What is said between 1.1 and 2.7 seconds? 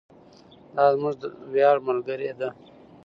د ویاړ ملګرې ده.